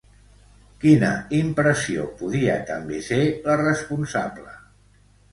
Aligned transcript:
Quina 0.83 1.09
impressió 1.39 2.05
podia 2.21 2.55
també 2.69 3.01
ser 3.09 3.19
la 3.49 3.57
responsable? 3.61 4.55